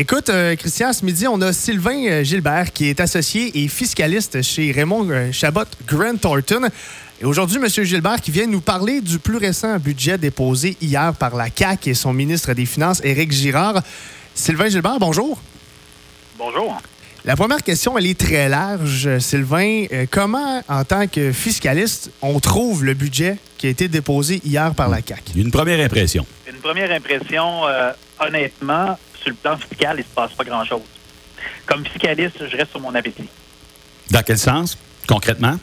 Écoute, 0.00 0.30
euh, 0.30 0.54
Christian, 0.54 0.92
ce 0.92 1.04
midi, 1.04 1.26
on 1.26 1.40
a 1.40 1.52
Sylvain 1.52 2.06
euh, 2.06 2.22
Gilbert 2.22 2.72
qui 2.72 2.88
est 2.88 3.00
associé 3.00 3.64
et 3.64 3.66
fiscaliste 3.66 4.42
chez 4.42 4.70
Raymond 4.70 5.10
euh, 5.10 5.32
Chabot 5.32 5.64
Grant 5.88 6.16
Thornton. 6.16 6.68
Et 7.20 7.24
aujourd'hui, 7.24 7.56
M. 7.56 7.66
Gilbert 7.84 8.20
qui 8.20 8.30
vient 8.30 8.46
nous 8.46 8.60
parler 8.60 9.00
du 9.00 9.18
plus 9.18 9.38
récent 9.38 9.76
budget 9.78 10.16
déposé 10.16 10.76
hier 10.80 11.12
par 11.14 11.34
la 11.34 11.46
CAQ 11.52 11.90
et 11.90 11.94
son 11.94 12.12
ministre 12.12 12.52
des 12.54 12.64
Finances, 12.64 13.00
Éric 13.02 13.32
Girard. 13.32 13.82
Sylvain 14.36 14.68
Gilbert, 14.68 15.00
bonjour. 15.00 15.36
Bonjour. 16.38 16.80
La 17.24 17.34
première 17.34 17.64
question, 17.64 17.98
elle 17.98 18.06
est 18.06 18.16
très 18.16 18.48
large. 18.48 19.18
Sylvain, 19.18 19.86
comment, 20.12 20.62
en 20.68 20.84
tant 20.84 21.08
que 21.08 21.32
fiscaliste, 21.32 22.12
on 22.22 22.38
trouve 22.38 22.84
le 22.84 22.94
budget 22.94 23.36
qui 23.58 23.66
a 23.66 23.70
été 23.70 23.88
déposé 23.88 24.40
hier 24.44 24.72
par 24.76 24.88
la 24.88 24.98
CAQ? 25.04 25.32
Une 25.34 25.50
première 25.50 25.84
impression. 25.84 26.24
Une 26.48 26.58
première 26.58 26.92
impression, 26.92 27.66
euh, 27.66 27.90
honnêtement, 28.20 28.96
sur 29.20 29.30
le 29.30 29.34
plan 29.34 29.56
fiscal, 29.56 29.96
il 29.96 29.98
ne 29.98 30.02
se 30.02 30.08
passe 30.14 30.32
pas 30.32 30.44
grand-chose. 30.44 30.82
Comme 31.66 31.84
fiscaliste, 31.86 32.36
je 32.48 32.56
reste 32.56 32.70
sur 32.70 32.80
mon 32.80 32.94
appétit. 32.94 33.28
Dans 34.10 34.22
quel 34.22 34.38
sens, 34.38 34.76
concrètement? 35.06 35.56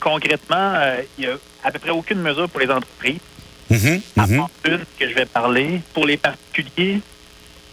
Concrètement, 0.00 0.72
euh, 0.76 1.02
il 1.18 1.26
n'y 1.26 1.30
a 1.30 1.36
à 1.64 1.70
peu 1.70 1.78
près 1.78 1.90
aucune 1.90 2.20
mesure 2.20 2.48
pour 2.48 2.60
les 2.60 2.70
entreprises. 2.70 3.18
À 3.70 3.74
mhm. 3.74 4.36
part 4.36 4.50
une 4.64 4.84
que 4.98 5.08
je 5.08 5.14
vais 5.14 5.26
parler. 5.26 5.80
Pour 5.92 6.06
les 6.06 6.16
particuliers, 6.16 7.00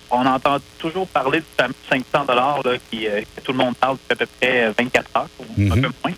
on 0.10 0.26
entend 0.26 0.58
toujours 0.80 1.08
parler 1.08 1.40
du 1.40 1.46
fameux 1.58 1.76
500 1.90 2.34
là, 2.34 2.60
qui, 2.90 3.08
euh, 3.08 3.22
que 3.36 3.42
tout 3.42 3.52
le 3.52 3.58
monde 3.60 3.76
parle 3.76 3.98
depuis 4.10 4.14
à 4.14 4.16
peu 4.16 4.26
près 4.40 4.72
24 4.84 5.10
heures, 5.18 5.28
ou 5.40 5.44
un 5.72 5.76
Mhm. 5.76 5.82
peu 5.82 5.92
moins. 6.04 6.16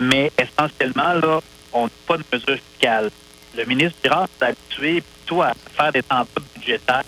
Mais 0.00 0.32
essentiellement, 0.38 1.12
là, 1.14 1.40
on 1.72 1.84
n'a 1.84 1.90
pas 2.06 2.16
de 2.18 2.24
mesure 2.32 2.58
fiscale. 2.72 3.10
Le 3.56 3.64
ministre 3.64 3.98
Girard 4.02 4.28
s'est 4.38 4.46
habitué 4.46 5.02
plutôt 5.02 5.42
à 5.42 5.52
faire 5.76 5.92
des 5.92 6.02
tempêtes 6.02 6.42
budgétaires 6.54 7.04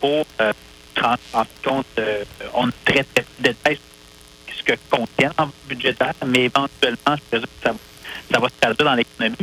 pour 0.00 0.26
euh, 0.40 0.52
rendre 1.00 1.46
compte, 1.64 1.86
euh, 1.98 2.24
on 2.54 2.68
est 2.68 2.72
très, 2.84 3.04
très 3.04 3.24
détail 3.38 3.78
ce 4.56 4.62
que 4.62 4.72
contient 4.90 5.32
en 5.38 5.48
budgétaire, 5.68 6.14
mais 6.26 6.44
éventuellement, 6.44 7.16
je 7.16 7.22
présume 7.30 7.46
que 7.46 7.62
ça, 7.64 7.72
va- 7.72 7.78
ça 8.32 8.38
va 8.40 8.48
se 8.48 8.54
traduire 8.60 8.86
dans 8.88 8.94
l'économie. 8.94 9.36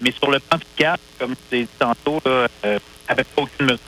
Mais 0.00 0.12
sur 0.12 0.30
le 0.30 0.38
plan 0.40 0.58
fiscal, 0.58 0.98
comme 1.18 1.34
je 1.50 1.56
l'ai 1.56 1.62
dit 1.64 1.68
tantôt, 1.78 2.20
là, 2.24 2.46
euh, 2.64 2.78
avec 3.08 3.26
aucune 3.36 3.66
mesure. 3.66 3.78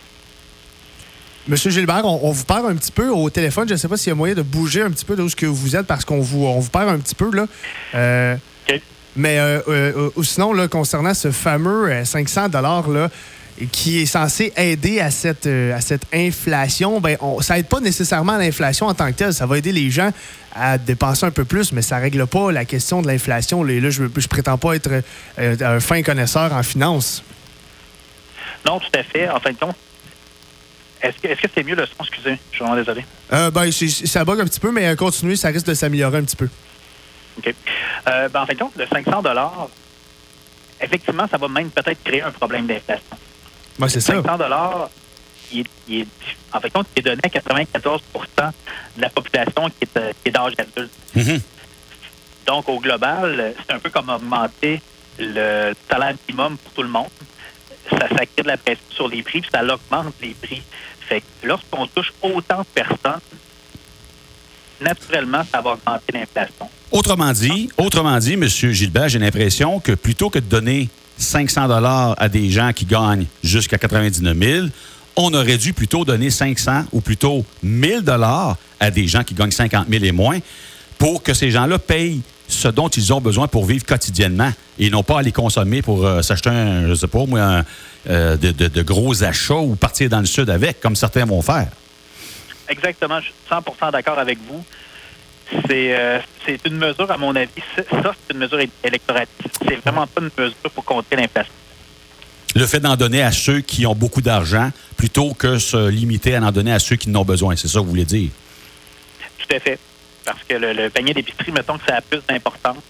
Monsieur 1.49 1.71
Gilbert, 1.71 2.05
on, 2.05 2.21
on 2.23 2.33
vous 2.33 2.45
perd 2.45 2.67
un 2.67 2.77
petit 2.77 2.93
peu 2.93 3.09
au 3.09 3.29
téléphone. 3.31 3.67
Je 3.69 3.73
ne 3.75 3.79
sais 3.79 3.89
pas 3.89 3.97
s'il 3.97 4.09
y 4.11 4.13
a 4.13 4.15
moyen 4.15 4.35
de 4.35 4.43
bouger 4.43 4.83
un 4.83 4.91
petit 4.91 5.05
peu 5.05 5.17
d'où 5.17 5.29
ce 5.29 5.37
que 5.37 5.47
vous 5.47 5.75
êtes 5.75 5.87
parce 5.87 6.05
qu'on 6.05 6.21
vous, 6.21 6.45
on 6.45 6.61
vous 6.61 6.71
perd 6.71 6.89
un 6.89 6.99
petit 6.99 7.15
peu. 7.15 7.31
Là. 7.35 7.47
Euh. 7.95 8.37
Mais 9.17 9.41
euh, 9.41 9.61
euh, 9.67 10.11
euh, 10.17 10.23
sinon, 10.23 10.53
là, 10.53 10.69
concernant 10.69 11.15
ce 11.15 11.33
fameux 11.33 11.91
euh, 11.91 12.05
500 12.05 12.49
là, 12.53 13.11
qui 13.67 14.01
est 14.01 14.07
censé 14.07 14.53
aider 14.57 15.01
à 15.01 15.11
cette, 15.11 15.47
euh, 15.47 15.77
à 15.77 15.81
cette 15.81 16.07
inflation, 16.13 17.01
ben, 17.01 17.17
on, 17.21 17.41
ça 17.41 17.59
aide 17.59 17.67
pas 17.67 17.81
nécessairement 17.81 18.33
à 18.33 18.39
l'inflation 18.39 18.87
en 18.87 18.95
tant 18.95 19.07
que 19.09 19.17
telle. 19.17 19.35
Ça 19.35 19.47
va 19.47 19.59
aider 19.59 19.73
les 19.73 19.91
gens 19.91 20.11
à 20.55 20.79
dépenser 20.79 21.27
un 21.27 21.31
peu 21.31 21.45
plus, 21.45 21.73
mais 21.73 21.83
ça 21.83 21.99
règle 21.99 22.27
pas 22.27 22.51
la 22.53 22.65
question 22.65 23.03
de 23.03 23.07
l'inflation. 23.07 23.63
Là, 23.63 23.91
je 23.91 24.03
ne 24.03 24.27
prétends 24.29 24.59
pas 24.59 24.75
être 24.75 24.91
euh, 25.39 25.57
un 25.61 25.81
fin 25.81 26.03
connaisseur 26.03 26.53
en 26.53 26.63
finance. 26.63 27.23
Non, 28.67 28.79
tout 28.79 28.99
à 28.99 29.03
fait. 29.03 29.29
En 29.29 29.41
fin 29.41 29.53
de 29.53 29.59
compte, 29.59 29.77
est-ce 31.03 31.19
que 31.19 31.29
est-ce 31.29 31.41
que 31.41 31.49
c'est 31.55 31.63
mieux 31.63 31.77
le 31.77 31.87
son? 31.87 32.05
Excusez, 32.05 32.39
je 32.51 32.57
suis 32.57 32.65
vraiment 32.65 32.77
désolé. 32.77 33.05
Euh, 33.33 33.51
ben, 33.51 33.71
ça 33.71 34.25
bug 34.25 34.41
un 34.41 34.45
petit 34.45 34.61
peu, 34.61 34.71
mais 34.71 34.95
continuez, 34.97 35.37
ça 35.37 35.49
risque 35.49 35.67
de 35.67 35.75
s'améliorer 35.75 36.19
un 36.19 36.25
petit 36.25 36.37
peu. 36.37 36.49
OK. 37.39 37.55
Euh, 38.09 38.29
ben, 38.29 38.43
en 38.43 38.47
fin 38.47 38.55
de 38.55 38.59
compte, 38.59 38.77
le 38.77 38.87
500 38.87 39.23
effectivement, 40.81 41.27
ça 41.29 41.37
va 41.37 41.49
même 41.49 41.71
peut-être 41.71 42.03
créer 42.03 42.23
un 42.23 42.31
problème 42.31 42.67
d'inflation. 42.67 43.17
Ouais, 43.81 43.89
c'est 43.89 44.01
ça. 44.01 44.15
500 44.23 44.89
il 45.53 45.61
est, 45.61 45.65
il 45.89 46.01
est- 46.03 46.07
en 46.53 46.61
compte, 46.61 46.87
il 46.97 47.01
est 47.01 47.03
donné 47.03 47.21
à 47.25 47.29
94% 47.29 48.53
de 48.97 49.01
la 49.03 49.09
population 49.11 49.69
qui 49.69 49.75
est, 49.83 49.97
euh, 49.97 50.13
qui 50.23 50.29
est 50.29 50.33
d'âge 50.33 50.53
adulte. 50.59 50.91
Mhm. 51.15 51.41
Donc, 52.47 52.69
au 52.69 52.79
global, 52.81 53.55
c'est 53.67 53.75
un 53.75 53.79
peu 53.79 53.91
comme 53.91 54.09
augmenter 54.09 54.81
le 55.19 55.73
salaire 55.91 56.15
minimum 56.29 56.57
pour 56.59 56.73
tout 56.73 56.83
le 56.83 56.89
monde. 56.89 57.09
Ça, 57.91 58.09
ça 58.09 58.27
crée 58.27 58.43
de 58.43 58.49
la 58.49 58.57
pression 58.57 58.85
sur 58.91 59.09
les 59.09 59.23
prix, 59.23 59.41
puis 59.41 59.51
ça 59.53 59.63
augmente 59.65 60.15
les 60.23 60.35
prix. 60.41 60.63
Fait 61.09 61.21
que 61.21 61.47
lorsqu'on 61.47 61.87
touche 61.89 62.13
autant 62.23 62.61
de 62.61 62.67
personnes, 62.73 63.21
naturellement, 64.81 65.43
ça 65.53 65.61
va 65.61 65.73
augmenter 65.73 66.13
l'inflation. 66.13 66.69
Autrement 66.91 67.33
dit, 67.33 67.69
autrement 67.77 68.19
dit, 68.19 68.35
M. 68.35 68.47
Gilbert, 68.49 69.09
j'ai 69.09 69.19
l'impression 69.19 69.81
que 69.81 69.93
plutôt 69.93 70.31
que 70.31 70.39
de 70.39 70.47
donner 70.47 70.89
500 71.21 71.69
dollars 71.69 72.15
à 72.19 72.29
des 72.29 72.51
gens 72.51 72.73
qui 72.73 72.87
gagnent 72.87 73.27
jusqu'à 73.45 73.79
99 73.79 74.37
000, 74.37 74.67
on 75.17 75.33
aurait 75.35 75.59
dû 75.59 75.73
plutôt 75.73 76.05
donner 76.05 76.31
500 76.31 76.85
ou 76.93 77.01
plutôt 77.01 77.45
1000 77.63 78.03
dollars 78.03 78.57
à 78.81 78.91
des 78.91 79.07
gens 79.07 79.23
qui 79.23 79.35
gagnent 79.35 79.51
50 79.51 79.87
000 79.89 80.05
et 80.05 80.13
moins 80.13 80.39
pour 80.99 81.23
que 81.23 81.35
ces 81.35 81.51
gens-là 81.51 81.79
payent 81.79 82.23
ce 82.49 82.69
dont 82.69 82.89
ils 82.89 83.13
ont 83.13 83.21
besoin 83.21 83.49
pour 83.49 83.65
vivre 83.65 83.85
quotidiennement 83.85 84.53
et 84.79 84.91
non 84.91 85.03
pas 85.03 85.21
aller 85.21 85.33
consommer 85.33 85.83
pour 85.83 86.05
euh, 86.05 86.23
s'acheter 86.23 86.51
un, 86.51 86.89
je 86.89 86.95
sais 86.95 87.07
pas 87.07 87.25
moi, 87.27 87.41
un, 87.41 87.65
euh, 88.09 88.37
de, 88.37 88.83
gros 88.83 89.23
achats 89.23 89.55
ou 89.55 89.77
partir 89.77 90.09
dans 90.09 90.21
le 90.21 90.27
sud 90.27 90.51
avec, 90.51 90.81
comme 90.81 90.97
certains 90.97 91.25
vont 91.25 91.43
faire. 91.43 91.69
Exactement, 92.69 93.21
je 93.21 93.27
suis 93.27 93.35
100% 93.51 93.93
d'accord 93.93 94.19
avec 94.19 94.39
vous. 94.49 94.65
C'est 95.69 95.95
euh, 95.97 96.19
une 96.67 96.77
mesure, 96.77 97.11
à 97.11 97.17
mon 97.17 97.35
avis, 97.35 97.51
ça, 97.77 97.83
c'est 97.93 98.33
une 98.35 98.39
mesure 98.39 98.61
é- 98.61 98.71
électorale. 98.85 99.27
C'est 99.67 99.77
vraiment 99.85 100.07
pas 100.07 100.21
une 100.23 100.31
mesure 100.37 100.55
pour 100.75 100.85
contrer 100.85 101.17
l'inflation. 101.17 101.53
Le 102.55 102.67
fait 102.67 102.81
d'en 102.81 102.97
donner 102.97 103.23
à 103.23 103.31
ceux 103.33 103.61
qui 103.61 103.87
ont 103.87 103.95
beaucoup 103.95 104.21
d'argent 104.21 104.71
plutôt 104.97 105.35
que 105.35 105.59
se 105.59 105.89
limiter 105.89 106.35
à 106.37 106.43
en 106.43 106.51
donner 106.53 106.73
à 106.73 106.79
ceux 106.79 106.97
qui 106.97 107.11
en 107.11 107.15
ont 107.17 107.25
besoin. 107.25 107.57
C'est 107.57 107.69
ça 107.69 107.79
que 107.79 107.85
vous 107.85 107.91
voulez 107.91 108.05
dire? 108.05 108.31
Tout 109.39 109.57
à 109.57 109.61
fait. 109.61 109.79
Parce 110.25 110.41
que 110.49 110.55
le, 110.55 110.73
le 110.73 110.91
panier 110.91 111.15
d'épicerie, 111.15 111.53
mettons 111.53 111.79
que 111.79 111.87
ça 111.87 111.97
a 111.97 112.01
plus 112.01 112.21
d'importance 112.29 112.83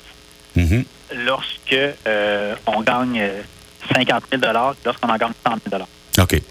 Mhm. 0.57 0.85
lorsque 1.27 1.77
euh, 2.09 2.55
on 2.67 2.81
gagne 2.83 3.21
euh, 3.21 3.41
50 3.95 4.25
000 4.33 4.43
que 4.43 4.77
lorsqu'on 4.85 5.09
en 5.09 5.17
gagne 5.17 5.31
100 5.47 5.55
000 5.71 5.83
OK. 6.19 6.43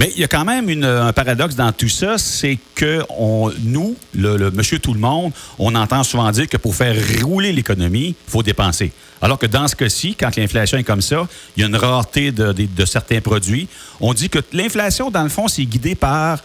Mais 0.00 0.10
il 0.14 0.20
y 0.22 0.24
a 0.24 0.28
quand 0.28 0.46
même 0.46 0.70
un 0.82 1.12
paradoxe 1.12 1.54
dans 1.56 1.72
tout 1.72 1.90
ça, 1.90 2.16
c'est 2.16 2.58
que 2.74 3.04
on, 3.10 3.52
nous, 3.64 3.94
le, 4.14 4.38
le 4.38 4.50
monsieur 4.50 4.78
tout 4.78 4.94
le 4.94 4.98
monde, 4.98 5.30
on 5.58 5.74
entend 5.74 6.04
souvent 6.04 6.30
dire 6.30 6.48
que 6.48 6.56
pour 6.56 6.74
faire 6.74 6.96
rouler 7.22 7.52
l'économie, 7.52 8.16
il 8.26 8.30
faut 8.30 8.42
dépenser. 8.42 8.92
Alors 9.20 9.38
que 9.38 9.44
dans 9.44 9.68
ce 9.68 9.76
cas-ci, 9.76 10.14
quand 10.14 10.34
l'inflation 10.36 10.78
est 10.78 10.84
comme 10.84 11.02
ça, 11.02 11.28
il 11.54 11.60
y 11.60 11.64
a 11.64 11.66
une 11.68 11.76
rareté 11.76 12.32
de, 12.32 12.84
certains 12.86 13.20
produits. 13.20 13.68
On 14.00 14.14
dit 14.14 14.30
que 14.30 14.38
l'inflation, 14.54 15.10
dans 15.10 15.22
le 15.22 15.28
fond, 15.28 15.48
c'est 15.48 15.66
guidé 15.66 15.94
par 15.94 16.38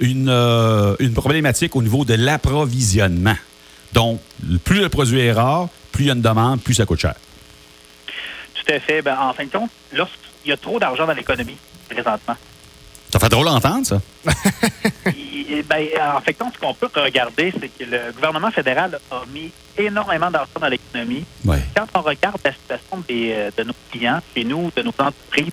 une, 0.00 0.30
euh, 0.30 0.96
une 0.98 1.12
problématique 1.12 1.76
au 1.76 1.82
niveau 1.82 2.06
de 2.06 2.14
l'approvisionnement. 2.14 3.36
Donc, 3.92 4.22
plus 4.64 4.80
le 4.80 4.88
produit 4.88 5.20
est 5.20 5.32
rare, 5.32 5.68
plus 5.92 6.04
il 6.04 6.06
y 6.06 6.10
a 6.10 6.14
une 6.14 6.22
demande, 6.22 6.62
plus 6.62 6.72
ça 6.72 6.86
coûte 6.86 7.00
cher. 7.00 7.14
Tout 8.54 8.72
à 8.72 8.80
fait. 8.80 9.02
Ben, 9.02 9.18
en 9.20 9.34
fin 9.34 9.44
de 9.44 9.50
compte, 9.50 9.70
lorsqu'il 9.92 10.48
y 10.48 10.52
a 10.52 10.56
trop 10.56 10.80
d'argent 10.80 11.06
dans 11.06 11.12
l'économie, 11.12 11.58
présentement, 11.90 12.36
Ça 13.12 13.18
fait 13.18 13.28
drôle 13.28 13.46
d'entendre, 13.46 13.86
ça. 13.86 14.00
il- 15.16 15.62
ben, 15.68 15.86
en 16.16 16.20
fait, 16.20 16.36
ce 16.54 16.58
qu'on 16.58 16.74
peut 16.74 16.88
regarder, 16.94 17.52
c'est 17.58 17.68
que 17.68 17.84
le 17.84 18.12
gouvernement 18.12 18.50
fédéral 18.50 18.98
a 19.10 19.22
mis 19.32 19.50
énormément 19.76 20.30
d'argent 20.30 20.58
dans 20.60 20.68
l'économie. 20.68 21.24
Ouais. 21.44 21.58
Quand 21.76 21.86
on 21.94 22.00
regarde 22.02 22.38
la 22.44 22.52
situation 22.52 23.04
des, 23.06 23.32
euh, 23.32 23.50
de 23.56 23.64
nos 23.64 23.74
clients, 23.90 24.20
chez 24.34 24.44
nous, 24.44 24.70
de 24.74 24.82
nos 24.82 24.90
entreprises, 24.98 25.52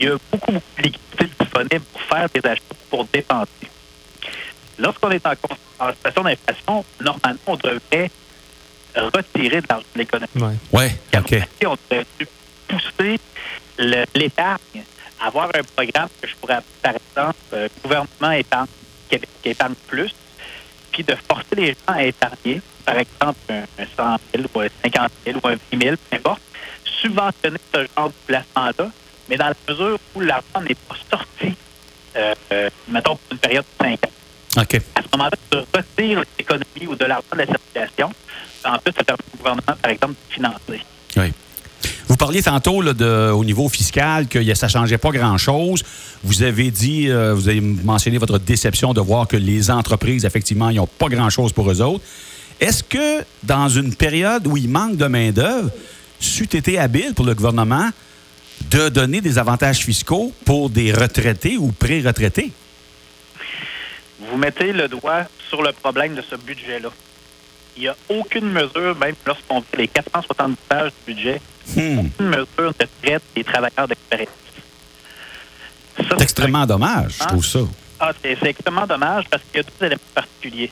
il 0.00 0.06
y 0.06 0.10
a 0.10 0.16
beaucoup, 0.30 0.52
beaucoup 0.52 0.66
de 0.78 0.82
liquidités 0.82 1.28
disponibles 1.40 1.84
pour 1.92 2.00
faire 2.02 2.28
des 2.34 2.48
achats, 2.48 2.62
pour 2.90 3.04
dépenser. 3.06 3.48
Lorsqu'on 4.78 5.10
est 5.10 5.26
en, 5.26 5.32
situation 5.92 6.22
d'inflation, 6.22 6.84
normalement, 7.00 7.38
on 7.46 7.56
devrait 7.56 8.10
retirer 8.96 9.60
de 9.60 9.66
l'argent 9.68 9.86
de 9.94 9.98
l'économie. 9.98 10.58
Ouais, 10.72 10.96
OK. 11.16 11.34
On 11.64 11.76
devrait 11.90 12.06
pousser 12.68 13.20
l'épargne, 14.14 14.77
avoir 15.20 15.50
un 15.54 15.62
programme 15.76 16.08
que 16.20 16.28
je 16.28 16.34
pourrais 16.36 16.54
appeler, 16.54 16.74
par 16.82 16.94
exemple, 16.94 17.38
euh, 17.52 17.68
gouvernement 17.82 18.32
épargne, 18.32 18.66
Québec 19.08 19.28
épargne 19.44 19.74
plus, 19.86 20.14
puis 20.92 21.02
de 21.02 21.14
forcer 21.14 21.54
les 21.56 21.68
gens 21.68 21.94
à 21.94 22.04
épargner, 22.04 22.60
par 22.84 22.98
exemple, 22.98 23.38
un, 23.50 23.62
un 23.78 23.86
100 23.96 24.16
000 24.34 24.48
ou 24.54 24.60
un 24.60 24.68
50 24.82 25.12
000 25.26 25.38
ou 25.42 25.48
un 25.48 25.56
10 25.72 25.84
000, 25.84 25.96
peu 26.10 26.16
importe, 26.16 26.42
subventionner 27.00 27.58
ce 27.72 27.86
genre 27.96 28.08
de 28.08 28.14
placement-là, 28.26 28.90
mais 29.28 29.36
dans 29.36 29.48
la 29.48 29.54
mesure 29.68 29.98
où 30.14 30.20
l'argent 30.20 30.60
n'est 30.60 30.74
pas 30.74 30.96
sorti, 31.10 31.54
euh, 32.16 32.34
euh, 32.52 32.70
mettons, 32.88 33.16
pour 33.16 33.32
une 33.32 33.38
période 33.38 33.64
de 33.78 33.84
5 33.84 34.06
ans. 34.06 34.62
À 34.94 35.02
ce 35.02 35.08
moment-là, 35.12 35.36
tu 35.50 35.58
retires 35.58 36.22
l'économie 36.38 36.86
ou 36.86 36.94
de 36.94 37.04
l'argent 37.04 37.26
de 37.32 37.38
la 37.38 37.46
circulation. 37.46 38.12
En 38.64 38.78
plus, 38.78 38.92
ça 38.92 39.04
permet 39.04 39.22
au 39.34 39.36
gouvernement, 39.36 39.76
par 39.80 39.90
exemple, 39.90 40.14
de 40.14 40.34
financer. 40.34 40.84
Vous 42.18 42.24
parliez 42.26 42.42
tantôt 42.42 42.82
de, 42.82 43.30
au 43.30 43.44
niveau 43.44 43.68
fiscal 43.68 44.26
que 44.26 44.42
ça 44.54 44.66
ne 44.66 44.72
changeait 44.72 44.98
pas 44.98 45.12
grand-chose. 45.12 45.84
Vous 46.24 46.42
avez 46.42 46.72
dit, 46.72 47.08
euh, 47.08 47.32
vous 47.32 47.48
avez 47.48 47.60
mentionné 47.60 48.18
votre 48.18 48.40
déception 48.40 48.92
de 48.92 49.00
voir 49.00 49.28
que 49.28 49.36
les 49.36 49.70
entreprises, 49.70 50.24
effectivement, 50.24 50.68
n'ont 50.72 50.88
pas 50.88 51.06
grand-chose 51.06 51.52
pour 51.52 51.70
eux 51.70 51.80
autres. 51.80 52.02
Est-ce 52.58 52.82
que 52.82 53.24
dans 53.44 53.68
une 53.68 53.94
période 53.94 54.48
où 54.48 54.56
il 54.56 54.68
manque 54.68 54.96
de 54.96 55.06
main-d'œuvre, 55.06 55.70
c'eût 56.18 56.48
été 56.56 56.76
habile 56.76 57.14
pour 57.14 57.24
le 57.24 57.36
gouvernement 57.36 57.88
de 58.68 58.88
donner 58.88 59.20
des 59.20 59.38
avantages 59.38 59.84
fiscaux 59.84 60.32
pour 60.44 60.70
des 60.70 60.92
retraités 60.92 61.56
ou 61.56 61.70
pré-retraités? 61.70 62.50
vous 64.18 64.36
mettez 64.36 64.72
le 64.72 64.88
doigt 64.88 65.22
sur 65.48 65.62
le 65.62 65.70
problème 65.70 66.16
de 66.16 66.22
ce 66.22 66.34
budget-là. 66.34 66.88
Il 67.76 67.82
n'y 67.82 67.88
a 67.88 67.94
aucune 68.08 68.50
mesure, 68.50 68.96
même 68.96 69.14
lorsqu'on 69.24 69.62
fait 69.62 69.76
les 69.76 69.86
470 69.86 70.56
pages 70.68 70.90
du 71.06 71.14
budget, 71.14 71.40
Hmm. 71.76 71.98
aucune 71.98 72.28
mesure 72.28 72.74
de 72.78 72.86
traite 73.02 73.22
des 73.34 73.44
travailleurs 73.44 73.88
d'expérience. 73.88 74.32
C'est 75.96 76.22
extrêmement 76.22 76.66
dommage, 76.66 77.16
je 77.20 77.24
trouve 77.26 77.44
ça. 77.44 77.60
Ah, 78.00 78.12
c'est 78.22 78.42
extrêmement 78.44 78.86
dommage 78.86 79.24
parce 79.28 79.42
qu'il 79.42 79.60
y 79.60 79.60
a 79.60 79.62
deux 79.64 79.86
éléments 79.86 80.00
particuliers. 80.14 80.70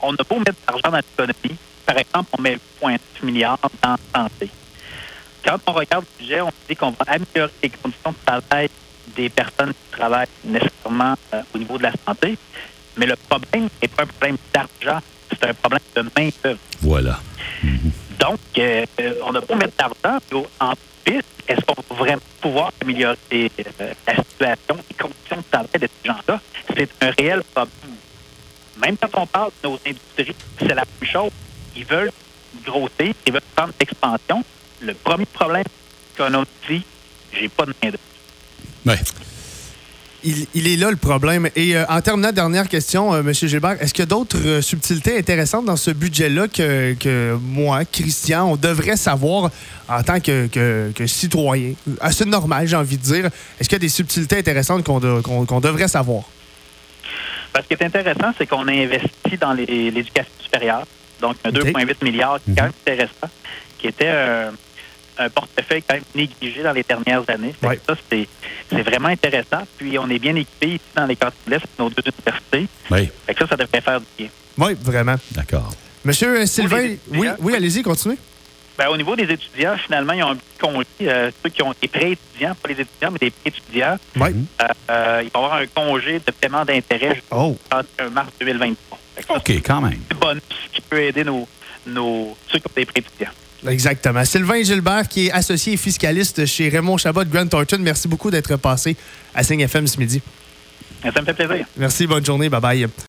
On 0.00 0.14
a 0.14 0.22
beau 0.22 0.38
mettre 0.38 0.52
de 0.52 0.66
l'argent 0.68 0.90
dans 0.90 0.96
l'économie. 0.96 1.58
Par 1.84 1.98
exemple, 1.98 2.28
on 2.38 2.42
met 2.42 2.58
8,9 2.82 2.98
milliards 3.24 3.58
dans 3.82 3.90
la 3.90 3.98
santé. 4.14 4.48
Quand 5.44 5.58
on 5.66 5.72
regarde 5.72 6.04
le 6.04 6.24
budget, 6.24 6.40
on 6.40 6.52
dit 6.68 6.76
qu'on 6.76 6.90
va 6.90 7.04
améliorer 7.06 7.52
les 7.62 7.70
conditions 7.70 8.12
de 8.12 8.16
travail 8.24 8.68
des 9.16 9.28
personnes 9.28 9.70
qui 9.72 9.98
travaillent 9.98 10.28
nécessairement 10.44 11.16
euh, 11.34 11.42
au 11.54 11.58
niveau 11.58 11.78
de 11.78 11.84
la 11.84 11.92
santé. 12.06 12.38
Mais 12.96 13.06
le 13.06 13.16
problème 13.16 13.68
n'est 13.82 13.88
pas 13.88 14.04
un 14.04 14.06
problème 14.06 14.36
d'argent, 14.52 15.00
c'est 15.30 15.44
un 15.44 15.54
problème 15.54 15.80
de 15.96 16.02
main-d'œuvre. 16.02 16.60
Voilà. 16.82 17.20
Donc, 18.20 18.38
euh, 18.58 18.84
euh, 19.00 19.14
on 19.24 19.34
a 19.34 19.40
beau 19.40 19.54
mettre 19.54 19.74
au- 20.34 20.46
en 20.60 20.74
plus, 21.04 21.22
est-ce 21.48 21.60
qu'on 21.64 21.74
va 21.74 21.94
vraiment 21.96 22.20
pouvoir 22.40 22.70
améliorer 22.82 23.16
euh, 23.80 23.92
la 24.06 24.14
situation, 24.16 24.76
les 24.90 24.96
conditions 24.96 25.36
de 25.38 25.44
travail 25.50 25.68
de 25.80 25.88
ces 26.02 26.08
gens-là? 26.08 26.40
C'est 26.76 26.90
un 27.02 27.10
réel 27.18 27.42
problème. 27.54 27.74
Même 28.76 28.96
quand 28.98 29.20
on 29.22 29.26
parle 29.26 29.50
de 29.62 29.68
nos 29.68 29.78
industries, 29.86 30.34
c'est 30.58 30.68
la 30.74 30.84
même 30.84 31.10
chose. 31.10 31.30
Ils 31.76 31.84
veulent 31.84 32.12
grossir, 32.64 33.14
ils 33.26 33.32
veulent 33.32 33.42
prendre 33.56 33.72
l'expansion. 33.80 34.44
Le 34.80 34.94
premier 34.94 35.26
problème 35.26 35.64
qu'on 36.16 36.34
a 36.34 36.44
dit, 36.68 36.82
j'ai 37.32 37.48
pas 37.48 37.64
de 37.66 37.74
main-d'œuvre. 37.82 37.98
Ouais. 38.86 38.98
Il, 40.22 40.46
il 40.54 40.68
est 40.68 40.76
là 40.76 40.90
le 40.90 40.96
problème. 40.96 41.48
Et 41.56 41.76
euh, 41.76 41.84
en 41.88 42.00
terminant, 42.02 42.30
dernière 42.32 42.68
question, 42.68 43.14
euh, 43.14 43.20
M. 43.20 43.32
Gilbert, 43.32 43.76
est-ce 43.82 43.94
qu'il 43.94 44.02
y 44.02 44.04
a 44.04 44.06
d'autres 44.06 44.36
euh, 44.44 44.60
subtilités 44.60 45.16
intéressantes 45.18 45.64
dans 45.64 45.76
ce 45.76 45.90
budget-là 45.90 46.46
que, 46.48 46.94
que 46.94 47.38
moi, 47.42 47.84
Christian, 47.86 48.50
on 48.52 48.56
devrait 48.56 48.96
savoir 48.98 49.50
en 49.88 50.02
tant 50.02 50.20
que, 50.20 50.46
que- 50.48 50.92
que 50.94 51.06
citoyen? 51.06 51.72
Assez 52.00 52.26
normal, 52.26 52.66
j'ai 52.68 52.76
envie 52.76 52.98
de 52.98 53.02
dire. 53.02 53.26
Est-ce 53.58 53.68
qu'il 53.68 53.76
y 53.76 53.76
a 53.76 53.78
des 53.80 53.88
subtilités 53.88 54.38
intéressantes 54.38 54.84
qu'on 54.84 55.00
de- 55.00 55.20
qu'on- 55.22 55.46
qu'on 55.46 55.60
devrait 55.60 55.88
savoir? 55.88 56.24
Parce 57.52 57.66
que 57.66 57.74
ce 57.74 57.78
qui 57.78 57.82
est 57.82 57.86
intéressant, 57.86 58.32
c'est 58.36 58.46
qu'on 58.46 58.68
a 58.68 58.72
investi 58.72 59.36
dans 59.40 59.54
l'éducation 59.54 60.30
supérieure. 60.42 60.86
Donc, 61.20 61.36
un 61.44 61.48
OK. 61.50 61.56
2,8 61.66 62.02
milliards, 62.04 62.38
qui 62.44 62.50
est 62.50 62.54
quand 62.54 62.62
même 62.64 62.72
intéressant, 62.86 63.28
qui 63.78 63.86
était 63.88 64.08
un, 65.24 65.28
portefeuille 65.30 65.82
quand 65.82 65.94
même 65.94 66.04
négligé 66.14 66.62
dans 66.62 66.72
les 66.72 66.82
dernières 66.82 67.28
années. 67.28 67.54
Ça, 67.62 67.94
c'est 68.10 68.28
c'est 68.70 68.82
vraiment 68.82 69.08
intéressant. 69.08 69.62
Puis, 69.78 69.98
on 69.98 70.08
est 70.10 70.18
bien 70.18 70.34
équipés 70.36 70.74
ici 70.74 70.80
dans 70.94 71.06
les 71.06 71.16
cantines 71.16 71.38
de 71.46 71.50
l'Est, 71.52 71.64
nos 71.78 71.90
deux 71.90 72.02
universités. 72.06 72.66
Oui, 72.90 73.08
Fait 73.26 73.34
que 73.34 73.40
ça, 73.40 73.46
ça 73.48 73.56
devrait 73.56 73.80
faire 73.80 74.00
du 74.00 74.06
bien. 74.18 74.28
Oui, 74.58 74.74
vraiment. 74.80 75.16
d'accord. 75.32 75.70
Monsieur 76.04 76.46
Sylvain, 76.46 76.94
oui, 77.10 77.28
oui 77.40 77.54
allez-y, 77.54 77.82
continuez. 77.82 78.16
Ben, 78.78 78.88
au 78.88 78.96
niveau 78.96 79.14
des 79.14 79.24
étudiants, 79.24 79.76
finalement, 79.76 80.14
ils 80.14 80.22
ont 80.22 80.30
un 80.30 80.36
petit 80.36 80.58
congé. 80.58 80.86
euh, 81.02 81.30
ceux 81.42 81.50
qui 81.50 81.62
ont 81.62 81.74
des 81.82 81.88
prêts 81.88 82.12
étudiants, 82.12 82.54
pas 82.54 82.68
les 82.70 82.80
étudiants, 82.80 83.10
mais 83.10 83.18
des 83.18 83.30
prêts 83.30 83.52
étudiants, 83.52 83.98
Oui. 84.16 84.30
euh, 84.62 84.64
euh, 84.90 85.22
ils 85.22 85.30
vont 85.30 85.44
avoir 85.44 85.54
un 85.60 85.66
congé 85.66 86.18
de 86.18 86.30
paiement 86.32 86.64
d'intérêt 86.64 87.16
jusqu'au 87.16 87.36
Oh, 87.36 87.58
31 87.68 88.08
mars 88.10 88.28
2023. 88.40 88.98
Fait 89.16 89.22
que 89.22 89.26
ça, 89.28 89.34
OK, 89.36 89.50
quand 89.66 89.80
même. 89.82 89.98
c'est 90.08 90.16
un 90.16 90.18
bonus 90.18 90.42
qui 90.72 90.80
peut 90.80 91.02
aider 91.02 91.24
nos, 91.24 91.46
nos, 91.86 92.36
ceux 92.48 92.58
qui 92.58 92.66
ont 92.68 92.72
des 92.76 92.86
prêts 92.86 93.00
étudiants. 93.00 93.32
Exactement. 93.68 94.24
Sylvain 94.24 94.62
Gilbert, 94.62 95.08
qui 95.08 95.26
est 95.26 95.32
associé 95.32 95.76
fiscaliste 95.76 96.46
chez 96.46 96.68
Raymond 96.68 96.98
Chabot 96.98 97.24
de 97.24 97.30
Grant 97.30 97.46
Thornton, 97.46 97.78
merci 97.80 98.08
beaucoup 98.08 98.30
d'être 98.30 98.56
passé 98.56 98.96
à 99.34 99.42
Signe 99.42 99.60
FM 99.60 99.86
ce 99.86 99.98
midi. 99.98 100.22
Ça 101.02 101.20
me 101.20 101.26
fait 101.26 101.34
plaisir. 101.34 101.66
Merci, 101.76 102.06
bonne 102.06 102.24
journée, 102.24 102.48
bye 102.48 102.60
bye. 102.60 102.90